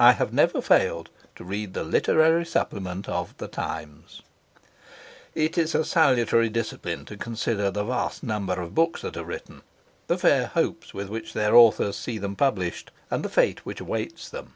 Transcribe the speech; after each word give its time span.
I 0.00 0.14
have 0.14 0.32
never 0.32 0.60
failed 0.60 1.08
to 1.36 1.44
read 1.44 1.72
the 1.72 1.84
Literary 1.84 2.44
Supplement 2.44 3.08
of. 3.08 3.32
It 5.36 5.56
is 5.56 5.76
a 5.76 5.84
salutary 5.84 6.48
discipline 6.48 7.04
to 7.04 7.16
consider 7.16 7.70
the 7.70 7.84
vast 7.84 8.24
number 8.24 8.54
of 8.60 8.74
books 8.74 9.02
that 9.02 9.16
are 9.16 9.22
written, 9.24 9.62
the 10.08 10.18
fair 10.18 10.48
hopes 10.48 10.92
with 10.92 11.08
which 11.08 11.32
their 11.32 11.54
authors 11.54 11.94
see 11.96 12.18
them 12.18 12.34
published, 12.34 12.90
and 13.08 13.24
the 13.24 13.28
fate 13.28 13.64
which 13.64 13.78
awaits 13.80 14.28
them. 14.28 14.54